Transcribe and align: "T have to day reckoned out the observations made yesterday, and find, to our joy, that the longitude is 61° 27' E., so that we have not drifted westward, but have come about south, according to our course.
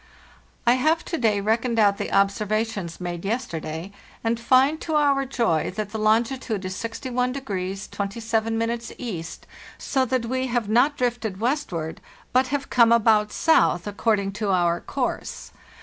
"T 0.65 0.75
have 0.77 1.05
to 1.05 1.17
day 1.19 1.41
reckoned 1.41 1.77
out 1.77 1.99
the 1.99 2.11
observations 2.11 2.99
made 2.99 3.23
yesterday, 3.23 3.91
and 4.23 4.39
find, 4.39 4.81
to 4.81 4.95
our 4.95 5.25
joy, 5.25 5.69
that 5.75 5.91
the 5.91 5.99
longitude 5.99 6.65
is 6.65 6.73
61° 6.73 7.33
27' 7.91 8.91
E., 8.97 9.23
so 9.77 10.03
that 10.03 10.25
we 10.25 10.47
have 10.47 10.67
not 10.67 10.97
drifted 10.97 11.39
westward, 11.39 12.01
but 12.33 12.47
have 12.47 12.71
come 12.71 12.91
about 12.91 13.31
south, 13.31 13.85
according 13.85 14.31
to 14.31 14.49
our 14.49 14.79
course. 14.81 15.51